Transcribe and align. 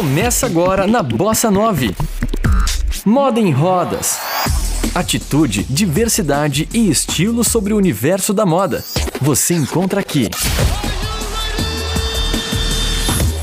Começa 0.00 0.46
agora 0.46 0.86
na 0.86 1.02
Bossa 1.02 1.50
9. 1.50 1.94
Moda 3.04 3.38
em 3.38 3.50
rodas. 3.50 4.18
Atitude, 4.94 5.62
diversidade 5.64 6.66
e 6.72 6.88
estilo 6.88 7.44
sobre 7.44 7.74
o 7.74 7.76
universo 7.76 8.32
da 8.32 8.46
moda. 8.46 8.82
Você 9.20 9.52
encontra 9.52 10.00
aqui. 10.00 10.30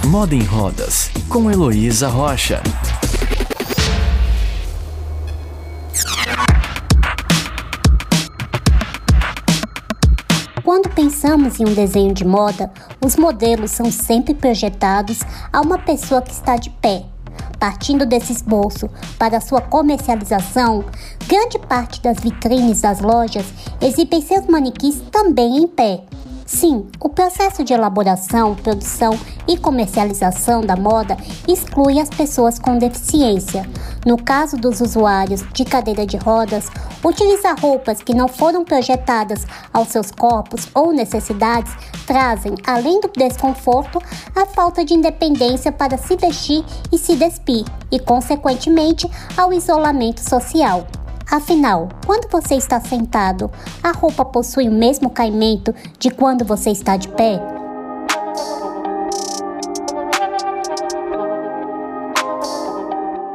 Moda 0.06 0.34
em 0.34 0.42
Rodas, 0.42 1.12
com 1.30 1.52
Heloísa 1.52 2.08
Rocha. 2.08 2.64
Pensamos 11.08 11.58
em 11.58 11.64
um 11.64 11.74
desenho 11.74 12.14
de 12.14 12.26
moda, 12.26 12.70
os 13.02 13.16
modelos 13.16 13.72
são 13.72 13.90
sempre 13.90 14.34
projetados 14.34 15.22
a 15.54 15.62
uma 15.62 15.78
pessoa 15.78 16.22
que 16.22 16.34
está 16.34 16.58
de 16.58 16.70
pé. 16.70 17.06
Partindo 17.58 18.06
desse 18.06 18.34
esboço 18.34 18.90
para 19.18 19.40
sua 19.40 19.62
comercialização, 19.62 20.84
grande 21.26 21.60
parte 21.60 22.02
das 22.02 22.20
vitrines 22.20 22.82
das 22.82 23.00
lojas 23.00 23.46
exibem 23.80 24.22
seus 24.22 24.48
manequins 24.48 25.02
também 25.10 25.56
em 25.56 25.66
pé. 25.66 26.04
Sim, 26.48 26.88
o 27.02 27.10
processo 27.10 27.62
de 27.62 27.74
elaboração, 27.74 28.56
produção 28.56 29.20
e 29.46 29.58
comercialização 29.58 30.62
da 30.62 30.78
moda 30.78 31.18
exclui 31.46 32.00
as 32.00 32.10
pessoas 32.10 32.58
com 32.58 32.78
deficiência. 32.78 33.70
No 34.06 34.16
caso 34.16 34.56
dos 34.56 34.80
usuários 34.80 35.44
de 35.52 35.66
cadeira 35.66 36.06
de 36.06 36.16
rodas, 36.16 36.70
utilizar 37.04 37.60
roupas 37.60 38.02
que 38.02 38.16
não 38.16 38.30
foram 38.30 38.64
projetadas 38.64 39.46
aos 39.74 39.90
seus 39.90 40.10
corpos 40.10 40.70
ou 40.74 40.94
necessidades 40.94 41.74
trazem, 42.06 42.56
além 42.66 43.02
do 43.02 43.10
desconforto, 43.10 44.02
a 44.34 44.46
falta 44.46 44.86
de 44.86 44.94
independência 44.94 45.70
para 45.70 45.98
se 45.98 46.16
vestir 46.16 46.64
e 46.94 46.98
se 46.98 47.18
despir, 47.18 47.66
e, 47.92 48.00
consequentemente, 48.00 49.06
ao 49.36 49.52
isolamento 49.52 50.22
social. 50.22 50.88
Afinal, 51.30 51.90
quando 52.06 52.30
você 52.32 52.56
está 52.56 52.80
sentado, 52.80 53.52
a 53.84 53.92
roupa 53.92 54.24
possui 54.24 54.70
o 54.70 54.72
mesmo 54.72 55.10
caimento 55.10 55.76
de 56.00 56.10
quando 56.10 56.46
você 56.46 56.70
está 56.70 56.96
de 56.96 57.10
pé? 57.10 57.38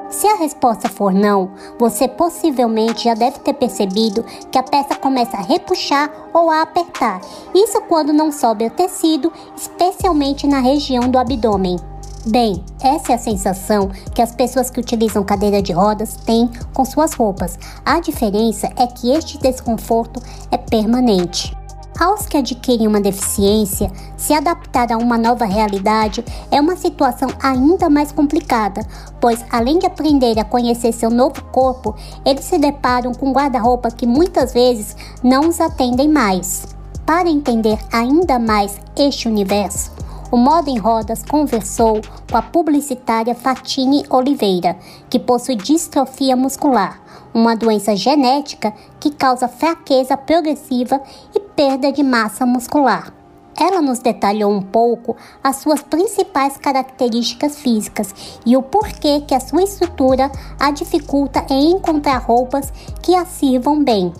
Se 0.09 0.27
a 0.27 0.37
resposta 0.37 0.89
for 0.89 1.13
não, 1.13 1.51
você 1.79 2.09
possivelmente 2.09 3.05
já 3.05 3.15
deve 3.15 3.41
ter 3.41 3.53
percebido 3.53 4.25
que 4.51 4.57
a 4.57 4.63
peça 4.63 4.95
começa 4.95 5.37
a 5.37 5.43
repuxar 5.43 6.11
ou 6.33 6.51
a 6.51 6.63
apertar. 6.63 7.21
Isso 7.55 7.79
quando 7.83 8.13
não 8.13 8.33
sobe 8.33 8.65
o 8.65 8.71
tecido, 8.71 9.31
especialmente 9.55 10.47
na 10.47 10.61
região 10.61 11.11
do 11.11 11.19
abdômen. 11.19 11.92
Bem, 12.25 12.63
essa 12.81 13.13
é 13.13 13.15
a 13.17 13.19
sensação 13.19 13.91
que 14.15 14.23
as 14.23 14.33
pessoas 14.33 14.71
que 14.71 14.79
utilizam 14.79 15.25
cadeira 15.25 15.61
de 15.61 15.73
rodas 15.73 16.15
têm 16.25 16.49
com 16.73 16.85
suas 16.85 17.15
roupas. 17.15 17.59
A 17.85 17.99
diferença 17.99 18.69
é 18.77 18.87
que 18.87 19.11
este 19.11 19.39
desconforto 19.39 20.23
é 20.49 20.57
permanente. 20.57 21.53
Aos 21.99 22.27
que 22.27 22.37
adquirem 22.37 22.87
uma 22.87 23.01
deficiência, 23.01 23.91
se 24.17 24.33
adaptar 24.33 24.93
a 24.93 24.97
uma 24.97 25.19
nova 25.19 25.45
realidade 25.45 26.25
é 26.51 26.61
uma 26.61 26.77
situação 26.77 27.29
ainda 27.43 27.91
mais 27.91 28.13
complicada, 28.13 28.87
pois 29.21 29.45
além 29.51 29.81
de 29.81 29.87
aprender 29.87 30.39
a 30.39 30.45
conhecer 30.45 30.93
seu 30.93 31.11
novo 31.11 31.43
corpo, 31.47 31.95
eles 32.25 32.45
se 32.45 32.57
deparam 32.57 33.13
com 33.13 33.33
guarda-roupa 33.33 33.91
que 33.91 34.07
muitas 34.07 34.53
vezes 34.53 34.97
não 35.25 35.49
os 35.49 35.61
atendem 35.61 36.09
mais. 36.09 36.67
Para 37.05 37.29
entender 37.29 37.79
ainda 37.93 38.39
mais 38.39 38.79
este 38.97 39.29
universo, 39.29 39.91
o 40.33 40.37
Moda 40.39 40.71
em 40.71 40.79
Rodas 40.79 41.23
conversou 41.23 42.01
com 42.31 42.39
a 42.39 42.41
publicitária 42.41 43.35
Fatine 43.35 44.03
Oliveira, 44.09 44.79
que 45.11 45.19
possui 45.19 45.57
distrofia 45.57 46.35
muscular, 46.35 47.03
uma 47.35 47.55
doença 47.55 47.95
genética 47.95 48.73
que 48.99 49.11
causa 49.11 49.47
fraqueza 49.47 50.17
progressiva 50.17 51.03
e 51.35 51.39
perda 51.39 51.93
de 51.93 52.03
massa 52.03 52.47
muscular. 52.47 53.13
Ela 53.55 53.83
nos 53.83 53.99
detalhou 53.99 54.51
um 54.51 54.63
pouco 54.63 55.15
as 55.45 55.57
suas 55.57 55.83
principais 55.83 56.57
características 56.57 57.59
físicas 57.59 58.41
e 58.47 58.57
o 58.57 58.63
porquê 58.63 59.21
que 59.29 59.35
a 59.35 59.41
sua 59.41 59.63
estrutura 59.63 60.33
a 60.59 60.71
dificulta 60.71 61.45
em 61.51 61.73
encontrar 61.73 62.17
roupas 62.17 62.73
que 63.03 63.15
a 63.15 63.27
sirvam 63.27 63.85
bem. 63.85 64.11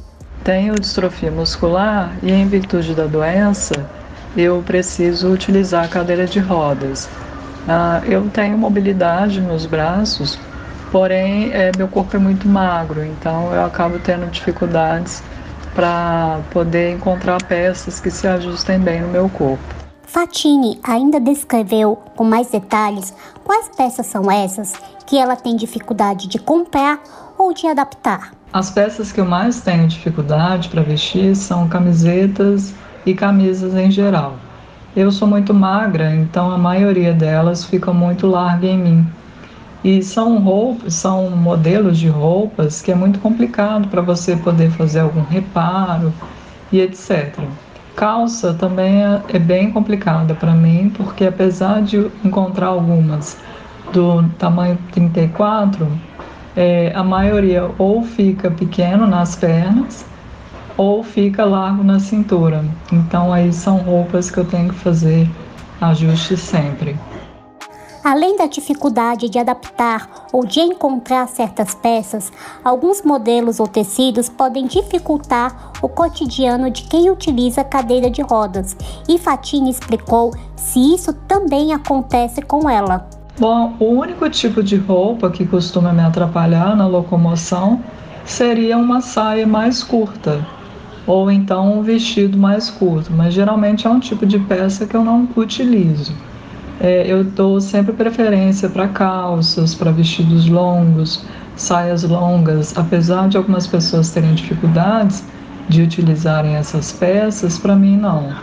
Tenho 0.45 0.75
distrofia 0.75 1.31
muscular 1.31 2.15
e, 2.23 2.31
em 2.31 2.47
virtude 2.47 2.95
da 2.95 3.07
doença, 3.07 3.89
eu 4.37 4.63
preciso 4.65 5.31
utilizar 5.33 5.85
a 5.85 5.89
cadeira 5.89 6.27
de 6.27 6.39
rodas. 6.39 7.09
Ah, 7.69 8.01
eu 8.05 8.29
tenho 8.31 8.59
mobilidade 8.59 9.41
nos 9.41 9.67
braços, 9.67 10.39
porém 10.91 11.53
é, 11.53 11.71
meu 11.77 11.89
corpo 11.89 12.17
é 12.17 12.19
muito 12.19 12.49
magro, 12.49 13.05
então 13.05 13.53
eu 13.53 13.65
acabo 13.65 13.99
tendo 13.99 14.31
dificuldades 14.31 15.23
para 15.75 16.41
poder 16.51 16.95
encontrar 16.95 17.43
peças 17.45 18.01
que 18.01 18.11
se 18.11 18.27
ajustem 18.27 18.79
bem 18.79 19.01
no 19.01 19.09
meu 19.09 19.29
corpo. 19.29 19.63
Fatine 20.03 20.79
ainda 20.83 21.19
descreveu 21.19 21.97
com 22.15 22.25
mais 22.25 22.51
detalhes 22.51 23.15
quais 23.45 23.71
peças 23.75 24.07
são 24.07 24.31
essas 24.31 24.75
que 25.07 25.17
ela 25.17 25.37
tem 25.37 25.57
dificuldade 25.57 26.29
de 26.29 26.39
comprar 26.39 27.01
ou 27.39 27.55
de 27.55 27.67
adaptar. 27.67 28.33
As 28.53 28.71
peças 28.71 29.11
que 29.11 29.21
eu 29.21 29.25
mais 29.25 29.63
tenho 29.63 29.89
dificuldade 29.89 30.69
para 30.69 30.83
vestir 30.83 31.35
são 31.35 31.67
camisetas 31.67 32.75
e 33.05 33.15
camisas 33.15 33.75
em 33.75 33.91
geral. 33.91 34.37
Eu 34.95 35.11
sou 35.11 35.27
muito 35.27 35.55
magra, 35.55 36.15
então 36.15 36.51
a 36.51 36.59
maioria 36.59 37.13
delas 37.13 37.65
fica 37.65 37.93
muito 37.93 38.27
larga 38.27 38.67
em 38.67 38.79
mim. 38.79 39.07
E 39.83 40.03
são 40.03 40.39
roupas, 40.39 40.95
são 40.95 41.31
modelos 41.31 41.99
de 41.99 42.09
roupas 42.09 42.83
que 42.83 42.93
é 42.93 42.95
muito 42.95 43.19
complicado 43.19 43.89
para 43.89 44.03
você 44.03 44.37
poder 44.37 44.71
fazer 44.71 45.01
algum 45.01 45.23
reparo 45.23 46.13
e 46.71 46.81
etc. 46.81 47.39
Calça 47.97 48.55
também 48.55 49.03
é, 49.03 49.23
é 49.31 49.39
bem 49.39 49.73
complicada 49.73 50.35
para 50.35 50.53
mim, 50.53 50.93
porque 50.97 51.25
apesar 51.25 51.83
de 51.83 52.11
encontrar 52.25 52.69
algumas 52.69 53.37
do 53.93 54.23
tamanho 54.39 54.79
34, 54.93 55.89
é, 56.55 56.93
a 56.95 57.03
maioria 57.03 57.71
ou 57.79 58.03
fica 58.03 58.51
pequeno 58.51 59.07
nas 59.07 59.37
pernas 59.37 60.05
ou 60.83 61.05
fica 61.05 61.45
largo 61.45 61.85
na 61.85 62.01
cintura. 62.01 62.65
Então 62.91 63.33
aí 63.33 63.53
são 63.53 63.77
roupas 63.77 64.31
que 64.31 64.39
eu 64.39 64.45
tenho 64.45 64.71
que 64.71 64.75
fazer 64.81 65.31
ajuste 65.81 66.37
sempre. 66.37 66.99
Além 68.03 68.37
da 68.37 68.47
dificuldade 68.47 69.29
de 69.29 69.39
adaptar 69.39 70.27
ou 70.33 70.45
de 70.45 70.59
encontrar 70.59 71.29
certas 71.29 71.73
peças, 71.73 72.33
alguns 72.65 73.01
modelos 73.03 73.61
ou 73.61 73.69
tecidos 73.69 74.29
podem 74.29 74.67
dificultar 74.67 75.71
o 75.81 75.89
cotidiano 75.89 76.69
de 76.69 76.83
quem 76.83 77.09
utiliza 77.11 77.63
cadeira 77.63 78.11
de 78.11 78.21
rodas. 78.21 78.77
E 79.09 79.19
Fatine 79.19 79.71
explicou 79.71 80.35
se 80.57 80.81
isso 80.81 81.13
também 81.29 81.73
acontece 81.73 82.43
com 82.43 82.69
ela. 82.69 83.09
Bom, 83.39 83.75
o 83.79 83.85
único 83.85 84.29
tipo 84.29 84.65
de 84.65 84.77
roupa 84.77 85.31
que 85.31 85.47
costuma 85.47 85.93
me 85.93 86.03
atrapalhar 86.03 86.77
na 86.77 86.89
locomoção 86.89 87.81
seria 88.25 88.77
uma 88.77 89.01
saia 89.01 89.47
mais 89.47 89.83
curta, 89.85 90.45
ou 91.07 91.31
então 91.31 91.79
um 91.79 91.83
vestido 91.83 92.39
mais 92.39 92.71
curto, 92.71 93.13
mas 93.13 93.35
geralmente 93.35 93.87
é 93.87 93.91
um 93.91 94.01
tipo 94.01 94.27
de 94.27 94.39
peça 94.39 94.87
que 94.87 94.97
eu 94.97 95.05
não 95.05 95.29
utilizo. 95.37 96.13
É, 96.81 97.05
eu 97.07 97.23
dou 97.23 97.61
sempre 97.61 97.93
preferência 97.93 98.69
para 98.69 98.89
calças, 98.89 99.75
para 99.75 99.91
vestidos 99.91 100.49
longos, 100.49 101.25
saias 101.55 102.03
longas, 102.03 102.77
apesar 102.77 103.29
de 103.29 103.37
algumas 103.37 103.67
pessoas 103.67 104.11
terem 104.11 104.35
dificuldades 104.35 105.25
de 105.69 105.83
utilizarem 105.83 106.57
essas 106.57 106.93
peças, 106.93 107.59
para 107.59 107.77
mim 107.77 107.97
não. 107.97 108.35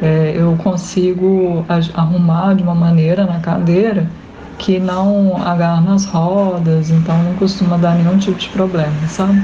É, 0.00 0.32
eu 0.36 0.56
consigo 0.56 1.64
arrumar 1.94 2.54
de 2.54 2.62
uma 2.62 2.74
maneira 2.74 3.26
na 3.26 3.40
cadeira 3.40 4.10
que 4.58 4.78
não 4.78 5.42
agarra 5.42 5.80
nas 5.80 6.04
rodas, 6.04 6.90
então 6.90 7.22
não 7.22 7.34
costuma 7.34 7.76
dar 7.76 7.94
nenhum 7.94 8.16
tipo 8.18 8.38
de 8.38 8.48
problema, 8.48 9.06
sabe? 9.08 9.42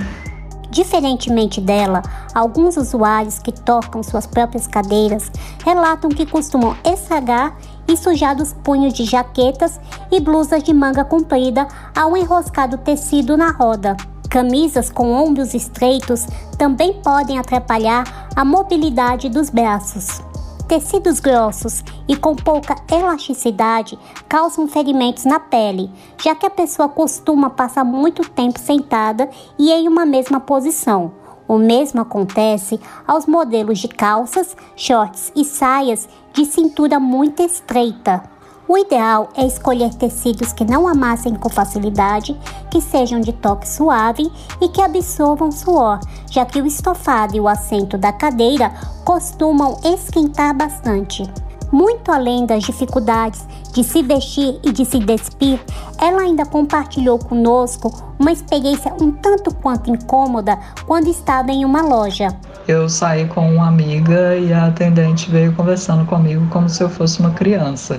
Diferentemente 0.71 1.61
dela, 1.61 2.01
alguns 2.33 2.77
usuários 2.77 3.39
que 3.39 3.51
tocam 3.51 4.03
suas 4.03 4.27
próprias 4.27 4.67
cadeiras 4.67 5.31
relatam 5.65 6.11
que 6.11 6.25
costumam 6.25 6.77
estragar 6.85 7.57
e 7.89 7.97
sujar 7.97 8.41
os 8.41 8.53
punhos 8.53 8.93
de 8.93 9.05
jaquetas 9.05 9.81
e 10.13 10.21
blusas 10.21 10.63
de 10.63 10.73
manga 10.73 11.05
comprida 11.05 11.67
ao 11.95 12.17
enroscar 12.17 12.73
o 12.73 12.79
tecido 12.79 13.37
na 13.37 13.51
roda. 13.51 13.97
Camisas 14.29 14.91
com 14.91 15.13
ombros 15.13 15.55
estreitos 15.55 16.25
também 16.57 16.95
podem 17.03 17.37
atrapalhar 17.37 18.29
a 18.37 18.45
mobilidade 18.45 19.29
dos 19.29 19.51
braços. 19.51 20.23
Tecidos 20.71 21.19
grossos 21.19 21.83
e 22.07 22.15
com 22.17 22.37
pouca 22.37 22.77
elasticidade 22.89 23.99
causam 24.29 24.69
ferimentos 24.69 25.25
na 25.25 25.41
pele, 25.41 25.91
já 26.23 26.33
que 26.33 26.47
a 26.47 26.51
pessoa 26.51 26.89
costuma 26.89 27.51
passar 27.51 27.83
muito 27.83 28.23
tempo 28.31 28.57
sentada 28.57 29.29
e 29.59 29.73
em 29.73 29.89
uma 29.89 30.07
mesma 30.07 30.39
posição. 30.39 31.11
O 31.49 31.59
mesmo 31.59 32.01
acontece 32.01 32.79
aos 33.05 33.27
modelos 33.27 33.81
de 33.81 33.89
calças, 33.89 34.57
shorts 34.77 35.33
e 35.35 35.45
saias 35.45 36.09
de 36.33 36.45
cintura 36.45 37.01
muito 37.01 37.43
estreita. 37.43 38.23
O 38.71 38.79
ideal 38.79 39.31
é 39.37 39.45
escolher 39.45 39.93
tecidos 39.95 40.53
que 40.53 40.65
não 40.65 40.87
amassem 40.87 41.35
com 41.35 41.49
facilidade, 41.49 42.39
que 42.71 42.81
sejam 42.81 43.19
de 43.19 43.33
toque 43.33 43.69
suave 43.69 44.31
e 44.61 44.69
que 44.69 44.81
absorvam 44.81 45.51
suor, 45.51 45.99
já 46.31 46.47
que 46.47 46.63
o 46.63 46.67
estofado 46.69 47.37
e 47.37 47.41
o 47.41 47.49
assento 47.49 47.99
da 47.99 48.13
cadeira 48.13 48.73
costumam 49.05 49.77
esquentar 49.83 50.57
bastante. 50.57 51.29
Muito 51.73 52.13
além 52.13 52.47
das 52.47 52.63
dificuldades 52.63 53.45
de 53.73 53.83
se 53.83 54.05
vestir 54.05 54.61
e 54.63 54.71
de 54.71 54.85
se 54.85 55.01
despir, 55.01 55.59
ela 55.99 56.23
ainda 56.23 56.47
compartilhou 56.47 57.19
conosco 57.19 57.93
uma 58.21 58.31
experiência 58.31 58.95
um 59.03 59.11
tanto 59.11 59.53
quanto 59.53 59.91
incômoda 59.91 60.57
quando 60.87 61.09
estava 61.09 61.51
em 61.51 61.65
uma 61.65 61.83
loja. 61.83 62.29
Eu 62.69 62.89
saí 62.89 63.27
com 63.27 63.53
uma 63.53 63.67
amiga 63.67 64.37
e 64.37 64.53
a 64.53 64.67
atendente 64.67 65.29
veio 65.29 65.53
conversando 65.57 66.07
comigo 66.07 66.47
como 66.51 66.69
se 66.69 66.81
eu 66.81 66.89
fosse 66.89 67.19
uma 67.19 67.31
criança. 67.31 67.99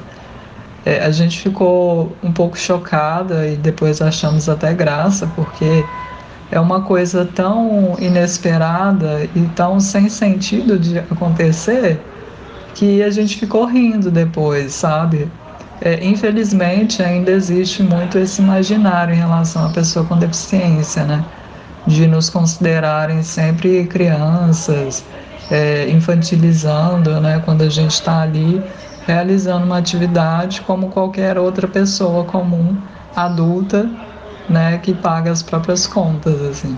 É, 0.86 1.04
a 1.04 1.12
gente 1.12 1.40
ficou 1.40 2.20
um 2.24 2.34
pouco 2.34 2.58
chocada 2.58 3.48
e 3.48 3.58
depois 3.58 4.02
achamos 4.02 4.50
até 4.50 4.74
graça, 4.74 5.28
porque 5.28 5.92
é 6.50 6.60
uma 6.60 6.84
coisa 6.86 7.26
tão 7.26 7.96
inesperada 8.00 9.30
e 9.36 9.48
tão 9.50 9.80
sem 9.80 10.10
sentido 10.10 10.80
de 10.80 10.98
acontecer 11.00 12.12
que 12.74 13.02
a 13.04 13.10
gente 13.12 13.38
ficou 13.40 13.66
rindo 13.66 14.12
depois, 14.12 14.74
sabe? 14.76 15.32
É, 15.80 16.04
infelizmente, 16.06 17.02
ainda 17.02 17.32
existe 17.32 17.84
muito 17.84 18.18
esse 18.18 18.42
imaginário 18.42 19.14
em 19.14 19.18
relação 19.18 19.66
à 19.66 19.70
pessoa 19.72 20.06
com 20.08 20.18
deficiência, 20.18 21.06
né? 21.06 21.26
De 21.86 22.08
nos 22.08 22.30
considerarem 22.30 23.24
sempre 23.24 23.88
crianças, 23.88 25.10
é, 25.50 25.90
infantilizando, 25.90 27.20
né? 27.22 27.40
Quando 27.40 27.64
a 27.64 27.70
gente 27.70 27.92
está 27.94 28.22
ali 28.22 28.72
realizando 29.06 29.66
uma 29.66 29.78
atividade 29.78 30.62
como 30.62 30.90
qualquer 30.90 31.38
outra 31.38 31.68
pessoa 31.68 32.24
comum, 32.26 32.78
adulta, 33.16 33.90
né? 34.50 34.78
Que 34.78 34.94
paga 34.94 35.32
as 35.32 35.42
próprias 35.42 35.88
contas, 35.88 36.42
assim. 36.42 36.78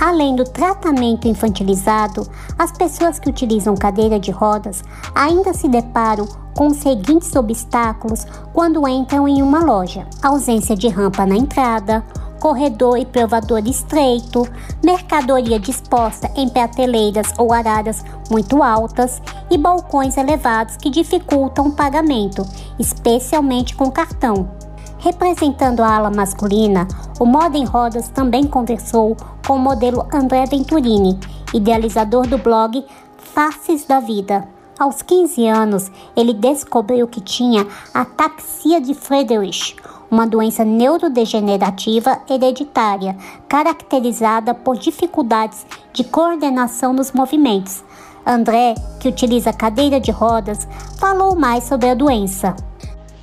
Além 0.00 0.34
do 0.34 0.44
tratamento 0.44 1.28
infantilizado, 1.28 2.26
as 2.58 2.72
pessoas 2.72 3.18
que 3.18 3.30
utilizam 3.30 3.76
cadeira 3.76 4.18
de 4.18 4.32
rodas 4.32 4.82
ainda 5.14 5.54
se 5.54 5.68
deparam 5.68 6.26
com 6.52 6.66
os 6.68 6.78
seguintes 6.78 7.34
obstáculos 7.36 8.26
quando 8.52 8.86
entram 8.88 9.28
em 9.28 9.40
uma 9.40 9.64
loja: 9.64 10.06
ausência 10.22 10.74
de 10.74 10.88
rampa 10.88 11.24
na 11.24 11.36
entrada, 11.36 12.04
corredor 12.44 12.98
e 12.98 13.06
provador 13.06 13.66
estreito, 13.66 14.46
mercadoria 14.84 15.58
disposta 15.58 16.30
em 16.36 16.46
prateleiras 16.46 17.32
ou 17.38 17.54
araras 17.54 18.04
muito 18.30 18.62
altas 18.62 19.22
e 19.50 19.56
balcões 19.56 20.18
elevados 20.18 20.76
que 20.76 20.90
dificultam 20.90 21.68
o 21.68 21.72
pagamento, 21.72 22.46
especialmente 22.78 23.74
com 23.74 23.90
cartão. 23.90 24.50
Representando 24.98 25.80
a 25.80 25.96
ala 25.96 26.10
masculina, 26.10 26.86
o 27.18 27.24
Moda 27.24 27.56
em 27.56 27.64
Rodas 27.64 28.10
também 28.10 28.44
conversou 28.46 29.16
com 29.46 29.54
o 29.54 29.58
modelo 29.58 30.06
André 30.12 30.44
Venturini, 30.44 31.18
idealizador 31.54 32.26
do 32.26 32.36
blog 32.36 32.84
Faces 33.16 33.86
da 33.86 34.00
Vida. 34.00 34.46
Aos 34.78 35.00
15 35.00 35.46
anos, 35.46 35.90
ele 36.14 36.34
descobriu 36.34 37.08
que 37.08 37.22
tinha 37.22 37.66
ataxia 37.94 38.82
de 38.82 38.92
Friedrich, 38.92 39.76
uma 40.14 40.26
doença 40.28 40.64
neurodegenerativa 40.64 42.22
hereditária, 42.30 43.16
caracterizada 43.48 44.54
por 44.54 44.78
dificuldades 44.78 45.66
de 45.92 46.04
coordenação 46.04 46.92
nos 46.92 47.10
movimentos. 47.10 47.82
André, 48.24 48.74
que 49.00 49.08
utiliza 49.08 49.52
cadeira 49.52 50.00
de 50.00 50.12
rodas, 50.12 50.68
falou 50.98 51.34
mais 51.34 51.64
sobre 51.64 51.88
a 51.88 51.94
doença. 51.94 52.54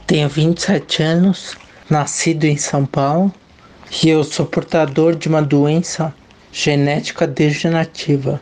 Tenho 0.06 0.28
27 0.28 1.02
anos, 1.02 1.56
nascido 1.90 2.44
em 2.44 2.58
São 2.58 2.86
Paulo, 2.86 3.32
e 4.04 4.10
eu 4.10 4.24
sou 4.24 4.46
portador 4.46 5.16
de 5.16 5.30
uma 5.30 5.42
doença 5.42 6.14
genética 6.52 7.26
degenerativa, 7.26 8.40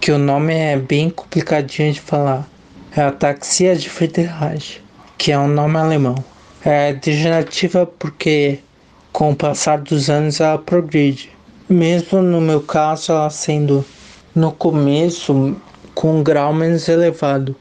que 0.00 0.10
o 0.10 0.18
nome 0.18 0.54
é 0.54 0.78
bem 0.78 1.10
complicadinho 1.10 1.92
de 1.92 2.00
falar. 2.00 2.48
É 2.96 3.02
ataxia 3.02 3.76
de 3.76 3.90
Friedreich, 3.90 4.82
que 5.18 5.30
é 5.30 5.38
um 5.38 5.46
nome 5.46 5.76
alemão. 5.76 6.16
É 6.64 6.92
degenerativa 6.92 7.86
porque 7.86 8.58
com 9.12 9.30
o 9.30 9.36
passar 9.36 9.78
dos 9.78 10.10
anos 10.10 10.40
ela 10.40 10.58
progride. 10.58 11.30
Mesmo 11.68 12.20
no 12.20 12.40
meu 12.40 12.60
caso, 12.60 13.12
ela 13.12 13.30
sendo 13.30 13.84
no 14.34 14.52
começo 14.52 15.56
com 15.94 16.18
um 16.18 16.22
grau 16.22 16.52
menos 16.52 16.88
elevado, 16.88 17.56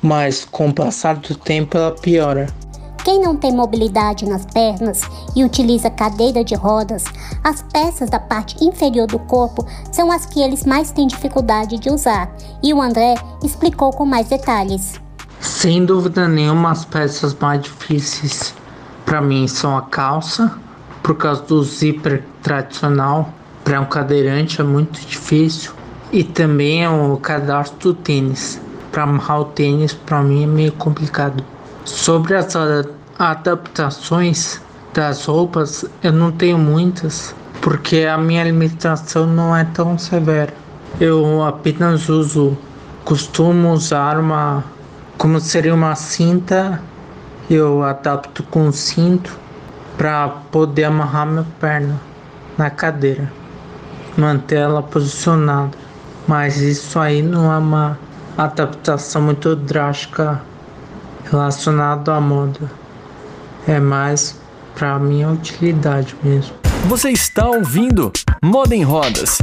mas 0.00 0.44
com 0.44 0.68
o 0.68 0.74
passar 0.74 1.16
do 1.16 1.34
tempo 1.34 1.76
ela 1.76 1.92
piora. 1.92 2.46
Quem 3.04 3.20
não 3.20 3.36
tem 3.36 3.52
mobilidade 3.52 4.28
nas 4.28 4.44
pernas 4.46 5.00
e 5.36 5.44
utiliza 5.44 5.88
cadeira 5.88 6.42
de 6.42 6.56
rodas, 6.56 7.04
as 7.44 7.62
peças 7.62 8.10
da 8.10 8.18
parte 8.18 8.64
inferior 8.64 9.06
do 9.06 9.18
corpo 9.20 9.64
são 9.92 10.10
as 10.10 10.26
que 10.26 10.42
eles 10.42 10.64
mais 10.64 10.90
têm 10.90 11.06
dificuldade 11.06 11.78
de 11.78 11.88
usar, 11.88 12.34
e 12.62 12.74
o 12.74 12.82
André 12.82 13.14
explicou 13.44 13.92
com 13.92 14.04
mais 14.04 14.28
detalhes. 14.28 15.00
Sem 15.66 15.84
dúvida 15.84 16.28
nenhuma, 16.28 16.70
as 16.70 16.84
peças 16.84 17.36
mais 17.40 17.60
difíceis 17.60 18.54
para 19.04 19.20
mim 19.20 19.48
são 19.48 19.76
a 19.76 19.82
calça, 19.82 20.56
por 21.02 21.16
causa 21.16 21.42
do 21.42 21.60
zíper 21.64 22.22
tradicional. 22.40 23.34
Para 23.64 23.80
um 23.80 23.84
cadeirante 23.84 24.60
é 24.60 24.64
muito 24.64 25.00
difícil. 25.00 25.72
E 26.12 26.22
também 26.22 26.86
o 26.86 27.16
cadastro 27.16 27.92
do 27.92 27.94
tênis. 27.94 28.60
Para 28.92 29.02
amarrar 29.02 29.40
o 29.40 29.44
tênis, 29.46 29.92
para 29.92 30.22
mim 30.22 30.44
é 30.44 30.46
meio 30.46 30.70
complicado. 30.70 31.42
Sobre 31.84 32.36
as 32.36 32.54
adaptações 33.18 34.62
das 34.94 35.24
roupas, 35.24 35.84
eu 36.00 36.12
não 36.12 36.30
tenho 36.30 36.58
muitas, 36.58 37.34
porque 37.60 38.02
a 38.02 38.16
minha 38.16 38.40
alimentação 38.40 39.26
não 39.26 39.56
é 39.56 39.64
tão 39.64 39.98
severa. 39.98 40.54
Eu 41.00 41.42
apenas 41.42 42.08
uso, 42.08 42.56
costumo 43.04 43.72
usar 43.72 44.16
uma, 44.16 44.62
como 45.18 45.40
seria 45.40 45.74
uma 45.74 45.94
cinta, 45.94 46.80
eu 47.48 47.82
adapto 47.82 48.42
com 48.42 48.70
cinto 48.70 49.38
para 49.96 50.28
poder 50.28 50.84
amarrar 50.84 51.26
minha 51.26 51.46
perna 51.58 52.00
na 52.58 52.68
cadeira, 52.70 53.30
manter 54.16 54.56
ela 54.56 54.82
posicionada. 54.82 55.76
Mas 56.28 56.58
isso 56.58 56.98
aí 56.98 57.22
não 57.22 57.52
é 57.52 57.58
uma 57.58 57.98
adaptação 58.36 59.22
muito 59.22 59.54
drástica 59.56 60.42
relacionado 61.30 62.10
à 62.10 62.20
moda. 62.20 62.70
É 63.66 63.80
mais 63.80 64.38
para 64.74 64.98
minha 64.98 65.28
utilidade 65.28 66.14
mesmo. 66.22 66.54
Você 66.86 67.10
está 67.10 67.48
ouvindo 67.48 68.12
Moda 68.44 68.74
em 68.74 68.82
Rodas. 68.82 69.38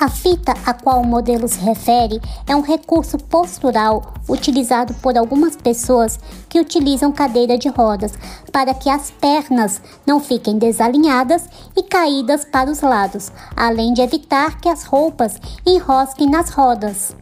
A 0.00 0.08
fita 0.08 0.54
a 0.64 0.72
qual 0.72 1.02
o 1.02 1.06
modelo 1.06 1.46
se 1.46 1.60
refere 1.60 2.22
é 2.46 2.56
um 2.56 2.62
recurso 2.62 3.18
postural 3.18 4.14
utilizado 4.26 4.94
por 4.94 5.18
algumas 5.18 5.56
pessoas 5.56 6.18
que 6.48 6.58
utilizam 6.58 7.12
cadeira 7.12 7.58
de 7.58 7.68
rodas 7.68 8.14
para 8.50 8.72
que 8.72 8.88
as 8.88 9.10
pernas 9.10 9.78
não 10.06 10.18
fiquem 10.18 10.56
desalinhadas 10.56 11.46
e 11.76 11.82
caídas 11.82 12.46
para 12.46 12.70
os 12.70 12.80
lados, 12.80 13.30
além 13.54 13.92
de 13.92 14.00
evitar 14.00 14.58
que 14.58 14.70
as 14.70 14.84
roupas 14.84 15.38
enrosquem 15.66 16.30
nas 16.30 16.48
rodas. 16.48 17.14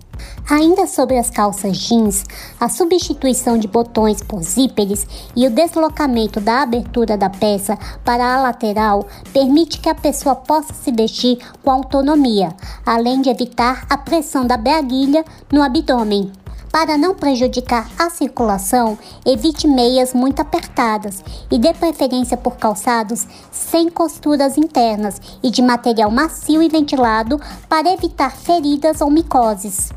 Ainda 0.48 0.86
sobre 0.86 1.18
as 1.18 1.30
calças 1.30 1.76
jeans, 1.76 2.24
a 2.58 2.68
substituição 2.68 3.58
de 3.58 3.68
botões 3.68 4.22
por 4.22 4.42
zíperes 4.42 5.06
e 5.36 5.46
o 5.46 5.50
deslocamento 5.50 6.40
da 6.40 6.62
abertura 6.62 7.16
da 7.16 7.28
peça 7.28 7.78
para 8.04 8.34
a 8.34 8.40
lateral 8.40 9.06
permite 9.32 9.78
que 9.78 9.88
a 9.88 9.94
pessoa 9.94 10.34
possa 10.34 10.72
se 10.72 10.90
vestir 10.90 11.38
com 11.62 11.70
autonomia, 11.70 12.54
além 12.84 13.20
de 13.20 13.28
evitar 13.28 13.86
a 13.90 13.98
pressão 13.98 14.46
da 14.46 14.56
braguilha 14.56 15.24
no 15.52 15.62
abdômen. 15.62 16.32
Para 16.70 16.98
não 16.98 17.14
prejudicar 17.14 17.90
a 17.98 18.10
circulação, 18.10 18.98
evite 19.24 19.66
meias 19.66 20.12
muito 20.12 20.40
apertadas 20.40 21.24
e 21.50 21.58
dê 21.58 21.72
preferência 21.72 22.36
por 22.36 22.56
calçados 22.56 23.26
sem 23.50 23.88
costuras 23.88 24.58
internas 24.58 25.20
e 25.42 25.50
de 25.50 25.62
material 25.62 26.10
macio 26.10 26.62
e 26.62 26.68
ventilado 26.68 27.40
para 27.68 27.92
evitar 27.92 28.30
feridas 28.30 29.00
ou 29.00 29.10
micoses. 29.10 29.90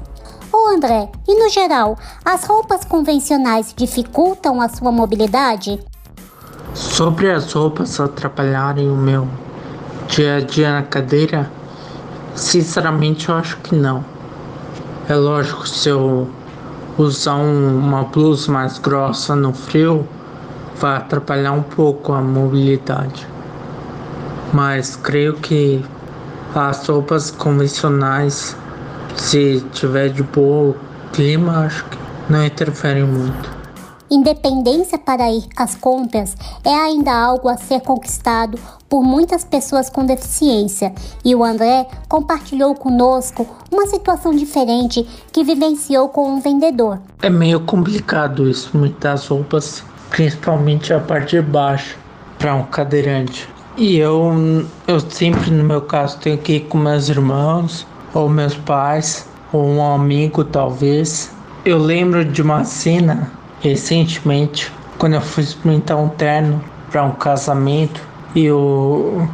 Ô 0.54 0.68
André, 0.68 1.10
e 1.26 1.40
no 1.42 1.50
geral, 1.50 1.98
as 2.26 2.44
roupas 2.44 2.84
convencionais 2.84 3.74
dificultam 3.74 4.60
a 4.60 4.68
sua 4.68 4.92
mobilidade? 4.92 5.80
Sobre 6.74 7.32
as 7.32 7.54
roupas 7.54 7.98
atrapalharem 8.02 8.90
o 8.90 8.96
meu 8.96 9.30
dia 10.10 10.36
a 10.36 10.40
dia 10.42 10.74
na 10.74 10.84
cadeira, 10.84 11.50
sinceramente 12.36 13.30
eu 13.30 13.36
acho 13.36 13.56
que 13.58 13.74
não. 13.74 14.04
É 15.08 15.16
lógico, 15.16 15.66
se 15.66 15.88
eu 15.88 16.30
usar 16.98 17.36
um, 17.36 17.80
uma 17.80 18.04
blusa 18.04 18.52
mais 18.52 18.78
grossa 18.78 19.34
no 19.34 19.54
frio, 19.54 20.06
vai 20.76 20.98
atrapalhar 20.98 21.54
um 21.54 21.64
pouco 21.64 22.12
a 22.12 22.22
mobilidade. 22.22 23.26
Mas 24.54 24.98
creio 24.98 25.36
que 25.36 25.82
as 26.54 26.86
roupas 26.86 27.32
convencionais 27.32 28.58
se 29.16 29.62
tiver 29.74 30.10
de 30.10 30.24
boa 30.24 30.76
clima 31.14 31.66
acho 31.66 31.86
que 31.86 31.98
não 32.30 32.46
interfere 32.46 33.04
muito. 33.04 33.62
Independência 34.10 35.00
para 35.00 35.32
ir 35.32 35.46
às 35.56 35.74
compras 35.74 36.36
é 36.66 36.74
ainda 36.74 37.14
algo 37.14 37.48
a 37.48 37.56
ser 37.56 37.80
conquistado 37.80 38.60
por 38.90 39.02
muitas 39.02 39.46
pessoas 39.46 39.90
com 39.90 40.06
deficiência, 40.06 40.94
e 41.24 41.34
o 41.34 41.46
André 41.46 41.88
compartilhou 42.10 42.76
conosco 42.76 43.48
uma 43.72 43.88
situação 43.88 44.36
diferente 44.36 45.08
que 45.32 45.46
vivenciou 45.46 46.10
com 46.10 46.30
um 46.30 46.42
vendedor. 46.42 47.00
É 47.22 47.30
meio 47.30 47.62
complicado 47.62 48.50
isso, 48.50 48.78
muitas 48.78 49.28
roupas, 49.28 49.82
principalmente 50.10 50.94
a 50.94 51.00
parte 51.00 51.38
de 51.38 51.42
baixo, 51.42 51.98
para 52.38 52.54
um 52.54 52.64
cadeirante. 52.64 53.48
E 53.78 53.96
eu, 53.96 54.34
eu 54.86 55.00
sempre, 55.00 55.52
no 55.52 55.64
meu 55.64 55.82
caso, 55.84 56.18
tenho 56.18 56.38
que 56.38 56.58
ir 56.58 56.68
com 56.68 56.78
meus 56.78 57.08
irmãos, 57.08 57.88
ou 58.14 58.30
meus 58.30 58.56
pais, 58.56 59.28
ou 59.52 59.68
um 59.68 59.94
amigo 59.94 60.44
talvez. 60.44 61.32
Eu 61.66 61.78
lembro 61.78 62.26
de 62.26 62.42
uma 62.42 62.64
cena 62.64 63.32
recentemente, 63.62 64.72
quando 64.98 65.14
eu 65.14 65.22
fui 65.22 65.44
experimentar 65.44 65.98
um 65.98 66.10
terno 66.10 66.64
para 66.90 67.04
um 67.04 67.12
casamento 67.12 68.02
e 68.36 68.50
o 68.52 69.28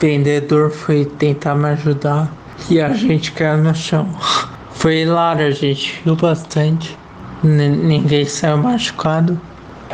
vendedor 0.00 0.70
foi 0.70 1.04
tentar 1.04 1.54
me 1.54 1.68
ajudar 1.70 2.30
e 2.68 2.80
a 2.80 2.92
gente 2.92 3.32
caiu 3.32 3.58
no 3.58 3.74
chão. 3.74 4.08
Foi 4.74 4.98
hilário, 4.98 5.46
a 5.46 5.50
gente 5.50 6.00
riu 6.04 6.16
bastante. 6.16 6.98
N 7.42 7.68
ninguém 7.68 8.26
saiu 8.26 8.58
machucado, 8.58 9.40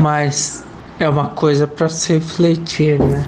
mas 0.00 0.64
é 0.98 1.08
uma 1.08 1.28
coisa 1.28 1.66
para 1.66 1.88
se 1.88 2.14
refletir, 2.14 2.98
né? 2.98 3.24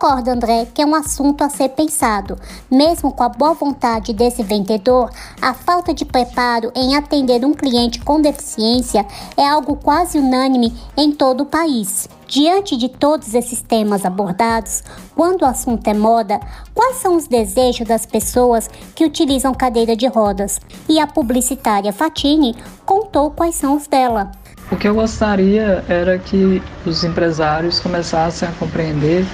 Concordo, 0.00 0.30
André, 0.30 0.68
que 0.72 0.80
é 0.80 0.86
um 0.86 0.94
assunto 0.94 1.42
a 1.42 1.48
ser 1.48 1.70
pensado. 1.70 2.38
Mesmo 2.70 3.10
com 3.10 3.24
a 3.24 3.28
boa 3.28 3.52
vontade 3.52 4.12
desse 4.12 4.44
vendedor, 4.44 5.10
a 5.42 5.52
falta 5.52 5.92
de 5.92 6.04
preparo 6.04 6.70
em 6.72 6.94
atender 6.94 7.44
um 7.44 7.52
cliente 7.52 7.98
com 7.98 8.20
deficiência 8.20 9.04
é 9.36 9.44
algo 9.44 9.74
quase 9.74 10.16
unânime 10.16 10.72
em 10.96 11.10
todo 11.10 11.40
o 11.40 11.46
país. 11.46 12.08
Diante 12.28 12.76
de 12.76 12.88
todos 12.88 13.34
esses 13.34 13.60
temas 13.60 14.04
abordados, 14.04 14.84
quando 15.16 15.42
o 15.42 15.46
assunto 15.46 15.88
é 15.88 15.94
moda, 15.94 16.38
quais 16.72 16.98
são 16.98 17.16
os 17.16 17.26
desejos 17.26 17.88
das 17.88 18.06
pessoas 18.06 18.70
que 18.94 19.04
utilizam 19.04 19.52
cadeira 19.52 19.96
de 19.96 20.06
rodas? 20.06 20.60
E 20.88 21.00
a 21.00 21.08
publicitária 21.08 21.92
Fatini 21.92 22.54
contou 22.86 23.32
quais 23.32 23.56
são 23.56 23.76
os 23.76 23.88
dela. 23.88 24.30
O 24.70 24.76
que 24.76 24.86
eu 24.86 24.94
gostaria 24.94 25.84
era 25.88 26.20
que 26.20 26.62
os 26.86 27.02
empresários 27.02 27.80
começassem 27.80 28.48
a 28.48 28.52
compreender 28.52 29.26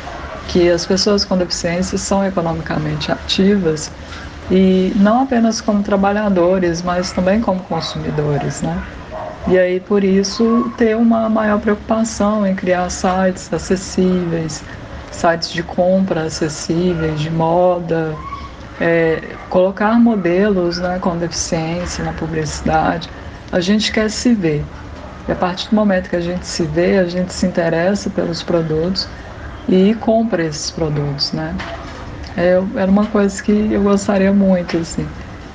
que 0.49 0.71
as 0.71 0.87
pessoas 0.87 1.25
com 1.25 1.37
deficiência 1.37 1.99
são 1.99 2.25
economicamente 2.25 3.11
ativas 3.11 3.91
e 4.51 4.93
não 4.97 5.23
apenas 5.23 5.61
como 5.61 5.83
trabalhadores, 5.83 6.83
mas 6.83 7.13
também 7.13 7.41
como 7.41 7.61
consumidores, 7.61 8.63
né? 8.63 8.83
E 9.47 9.59
aí, 9.59 9.79
por 9.81 10.03
isso, 10.03 10.73
ter 10.77 10.97
uma 10.97 11.29
maior 11.29 11.61
preocupação 11.61 12.47
em 12.47 12.55
criar 12.55 12.89
sites 12.91 13.53
acessíveis, 13.53 14.65
sites 15.11 15.51
de 15.51 15.63
compra 15.63 16.25
acessíveis, 16.25 17.21
de 17.21 17.31
moda, 17.31 18.15
é, 18.81 19.23
colocar 19.51 19.99
modelos 20.01 20.79
né, 20.79 20.99
com 20.99 21.17
deficiência 21.17 22.03
na 22.05 22.13
publicidade. 22.13 23.09
A 23.53 23.61
gente 23.61 23.93
quer 23.93 24.11
se 24.11 24.35
ver. 24.35 24.65
E 25.29 25.33
a 25.33 25.35
partir 25.35 25.69
do 25.69 25.77
momento 25.77 26.09
que 26.09 26.17
a 26.17 26.21
gente 26.21 26.47
se 26.47 26.65
vê, 26.65 26.99
a 26.99 27.07
gente 27.07 27.33
se 27.33 27.47
interessa 27.47 28.11
pelos 28.11 28.43
produtos 28.43 29.09
e 29.69 29.95
compra 29.95 30.45
esses 30.45 30.71
produtos, 30.71 31.33
né? 31.33 31.55
É, 32.37 32.61
era 32.77 32.91
uma 32.91 33.07
coisa 33.07 33.43
que 33.43 33.53
eu 33.53 33.83
gostaria 33.83 34.33
muito, 34.33 34.77
assim. 34.77 35.07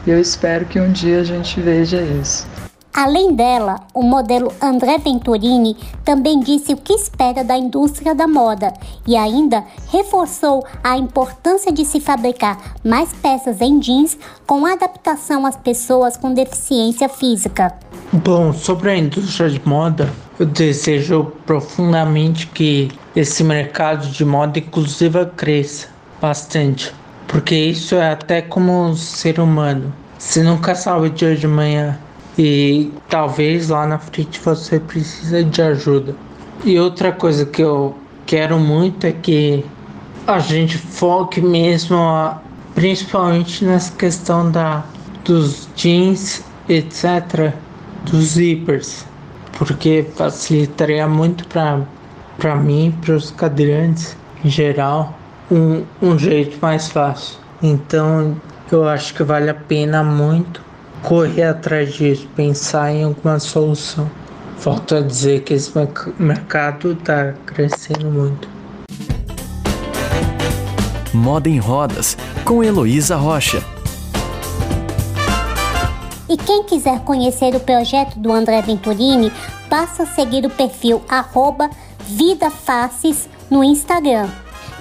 E 0.07 0.09
eu 0.09 0.19
espero 0.19 0.65
que 0.65 0.79
um 0.79 0.91
dia 0.91 1.19
a 1.19 1.23
gente 1.23 1.59
veja 1.59 2.01
isso. 2.01 2.47
Além 2.93 3.33
dela, 3.33 3.81
o 3.93 4.01
modelo 4.01 4.51
André 4.59 4.97
Venturini 4.97 5.77
também 6.03 6.39
disse 6.39 6.73
o 6.73 6.77
que 6.77 6.93
espera 6.93 7.43
da 7.43 7.55
indústria 7.55 8.15
da 8.15 8.27
moda 8.27 8.73
e 9.07 9.15
ainda 9.15 9.63
reforçou 9.89 10.65
a 10.83 10.97
importância 10.97 11.71
de 11.71 11.85
se 11.85 11.99
fabricar 11.99 12.57
mais 12.83 13.13
peças 13.13 13.61
em 13.61 13.79
jeans 13.79 14.17
com 14.45 14.65
adaptação 14.65 15.45
às 15.45 15.55
pessoas 15.55 16.17
com 16.17 16.33
deficiência 16.33 17.07
física. 17.07 17.73
Bom, 18.11 18.51
sobre 18.51 18.89
a 18.89 18.97
indústria 18.97 19.49
de 19.49 19.61
moda, 19.65 20.09
eu 20.39 20.45
desejo 20.45 21.25
profundamente 21.45 22.47
que 22.47 22.89
esse 23.13 23.43
mercado 23.43 24.07
de 24.07 24.23
moda 24.23 24.57
inclusiva 24.57 25.25
cresça 25.35 25.89
bastante, 26.21 26.93
porque 27.27 27.53
isso 27.53 27.95
é 27.95 28.13
até 28.13 28.41
como 28.41 28.95
ser 28.95 29.37
humano. 29.37 29.93
Você 30.17 30.41
nunca 30.41 30.73
sabe 30.75 31.07
o 31.07 31.09
dia 31.09 31.35
de 31.35 31.45
manhã 31.45 31.99
e 32.37 32.89
talvez 33.09 33.67
lá 33.67 33.85
na 33.85 33.99
frente 33.99 34.39
você 34.39 34.79
precisa 34.79 35.43
de 35.43 35.61
ajuda. 35.61 36.15
E 36.63 36.79
outra 36.79 37.11
coisa 37.11 37.45
que 37.45 37.61
eu 37.61 37.97
quero 38.25 38.57
muito 38.57 39.05
é 39.05 39.11
que 39.11 39.65
a 40.25 40.39
gente 40.39 40.77
foque 40.77 41.41
mesmo, 41.41 41.97
a, 41.97 42.41
principalmente 42.75 43.65
nessa 43.65 43.93
questão 43.93 44.49
da 44.49 44.85
dos 45.25 45.67
jeans, 45.75 46.43
etc, 46.67 47.53
dos 48.05 48.29
zippers, 48.29 49.05
porque 49.59 50.05
facilitaria 50.15 51.05
muito 51.05 51.45
para 51.45 52.55
mim, 52.55 52.95
para 53.01 53.15
os 53.15 53.29
cadeirantes 53.29 54.15
em 54.43 54.49
geral, 54.49 55.13
um, 55.51 55.83
um 56.01 56.17
jeito 56.17 56.57
mais 56.61 56.87
fácil. 56.87 57.37
Então 57.61 58.37
eu 58.71 58.87
acho 58.87 59.13
que 59.13 59.21
vale 59.21 59.49
a 59.49 59.53
pena 59.53 60.01
muito 60.01 60.61
correr 61.03 61.43
atrás 61.43 61.93
disso, 61.93 62.27
pensar 62.37 62.93
em 62.93 63.03
alguma 63.03 63.37
solução. 63.37 64.09
Volto 64.59 64.95
a 64.95 65.01
dizer 65.01 65.41
que 65.41 65.53
esse 65.53 65.71
mercado 66.17 66.93
está 66.93 67.33
crescendo 67.45 68.05
muito. 68.05 68.47
Moda 71.13 71.49
em 71.49 71.57
Rodas, 71.57 72.17
com 72.45 72.63
Heloísa 72.63 73.17
Rocha. 73.17 73.78
E 76.29 76.37
quem 76.37 76.61
quiser 76.61 76.99
conhecer 76.99 77.55
o 77.55 77.59
projeto 77.59 78.19
do 78.19 78.31
André 78.31 78.61
Venturini, 78.61 79.33
basta 79.67 80.05
seguir 80.05 80.45
o 80.45 80.49
perfil 80.49 81.01
arroba 81.09 81.71
Vida 82.05 82.51
Faces 82.51 83.27
no 83.49 83.63
Instagram. 83.63 84.29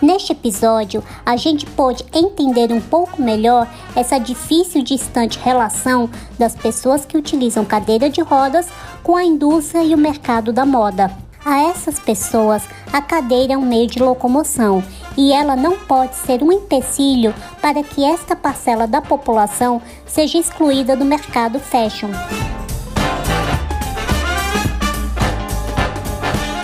Neste 0.02 0.32
episódio, 0.32 1.02
a 1.24 1.36
gente 1.36 1.64
pôde 1.64 2.04
entender 2.12 2.70
um 2.70 2.80
pouco 2.82 3.22
melhor 3.22 3.66
essa 3.96 4.18
difícil 4.18 4.82
e 4.82 4.84
distante 4.84 5.38
relação 5.38 6.10
das 6.38 6.54
pessoas 6.54 7.06
que 7.06 7.16
utilizam 7.16 7.64
cadeira 7.64 8.10
de 8.10 8.20
rodas 8.20 8.68
com 9.02 9.16
a 9.16 9.24
indústria 9.24 9.82
e 9.82 9.94
o 9.94 9.98
mercado 9.98 10.52
da 10.52 10.66
moda. 10.66 11.10
A 11.42 11.62
essas 11.62 11.98
pessoas, 11.98 12.62
a 12.92 13.00
cadeira 13.00 13.54
é 13.54 13.56
um 13.56 13.64
meio 13.64 13.86
de 13.86 13.98
locomoção 14.00 14.84
e 15.18 15.32
ela 15.32 15.56
não 15.56 15.76
pode 15.76 16.14
ser 16.14 16.44
um 16.44 16.52
empecilho 16.52 17.34
para 17.60 17.82
que 17.82 18.04
esta 18.04 18.36
parcela 18.36 18.86
da 18.86 19.02
população 19.02 19.82
seja 20.06 20.38
excluída 20.38 20.94
do 20.94 21.04
mercado 21.04 21.58
fashion. 21.58 22.10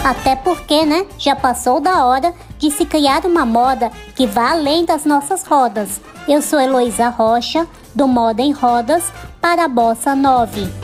Até 0.04 0.37
porque, 0.37 0.87
né, 0.87 1.04
já 1.18 1.34
passou 1.34 1.80
da 1.80 2.04
hora 2.04 2.32
de 2.56 2.70
se 2.70 2.84
criar 2.84 3.25
uma 3.25 3.44
moda 3.44 3.90
que 4.14 4.26
vá 4.26 4.52
além 4.52 4.84
das 4.84 5.04
nossas 5.04 5.44
rodas. 5.44 6.00
Eu 6.28 6.40
sou 6.40 6.61
Heloísa 6.61 7.08
Rocha, 7.08 7.66
do 7.92 8.06
Moda 8.06 8.40
em 8.40 8.52
Rodas, 8.52 9.12
para 9.40 9.64
a 9.64 9.68
Bossa 9.68 10.14
9. 10.14 10.83